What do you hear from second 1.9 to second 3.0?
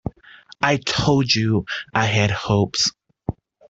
I had hopes.